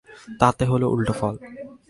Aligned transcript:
তাতে 0.39 0.63
হল 0.65 0.81
উলটো 0.85 1.13
ফল। 1.13 1.35